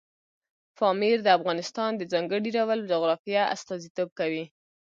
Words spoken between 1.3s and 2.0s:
افغانستان